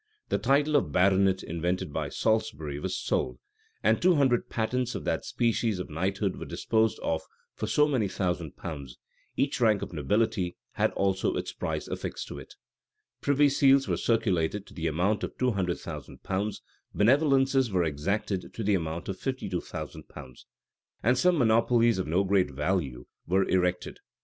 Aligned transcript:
The 0.29 0.39
title 0.39 0.75
of 0.77 0.91
baronet, 0.91 1.43
invented 1.43 1.93
by 1.93 2.09
Salisbury, 2.09 2.79
was 2.79 2.97
sold; 2.97 3.37
and 3.83 4.01
two 4.01 4.15
hundred 4.15 4.49
patents 4.49 4.95
of 4.95 5.03
that 5.03 5.25
species 5.25 5.77
of 5.77 5.91
knighthood 5.91 6.37
were 6.37 6.45
disposed 6.45 6.97
of 7.03 7.21
for 7.53 7.67
so 7.67 7.87
many 7.87 8.07
thousand 8.07 8.57
pounds; 8.57 8.97
each 9.37 9.61
rank 9.61 9.83
of 9.83 9.93
nobility 9.93 10.57
had 10.71 10.89
also 10.93 11.35
its 11.35 11.53
price 11.53 11.87
affixed 11.87 12.27
to 12.29 12.39
it:[] 12.39 12.55
privy 13.21 13.47
seals 13.47 13.87
were 13.87 13.95
circulated 13.95 14.65
to 14.65 14.73
the 14.73 14.87
amount 14.87 15.23
of 15.23 15.37
two 15.37 15.51
hundred 15.51 15.77
thousand 15.79 16.23
pounds: 16.23 16.63
benevolences 16.95 17.69
were 17.69 17.83
exacted 17.83 18.51
to 18.55 18.63
the 18.63 18.73
amount 18.73 19.07
of 19.07 19.19
fifty 19.19 19.47
two 19.47 19.61
thousand 19.61 20.09
pounds:[] 20.09 20.47
and 21.03 21.15
some 21.15 21.37
monopolies, 21.37 21.99
of 21.99 22.07
no 22.07 22.23
great 22.23 22.49
value, 22.49 23.05
were 23.27 23.47
erected. 23.47 23.99